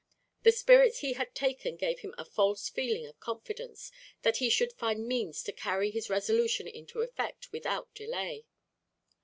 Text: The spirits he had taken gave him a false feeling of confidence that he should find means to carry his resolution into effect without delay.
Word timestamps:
The 0.41 0.51
spirits 0.51 1.01
he 1.01 1.13
had 1.13 1.35
taken 1.35 1.75
gave 1.75 1.99
him 1.99 2.15
a 2.17 2.25
false 2.25 2.67
feeling 2.69 3.05
of 3.05 3.19
confidence 3.19 3.91
that 4.23 4.37
he 4.37 4.49
should 4.49 4.73
find 4.73 5.05
means 5.07 5.43
to 5.43 5.51
carry 5.51 5.91
his 5.91 6.09
resolution 6.09 6.67
into 6.67 7.01
effect 7.03 7.51
without 7.51 7.93
delay. 7.93 8.47